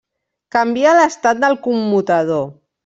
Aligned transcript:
Canvia 0.55 0.95
l'estat 1.01 1.45
del 1.45 1.61
commutador. 1.69 2.47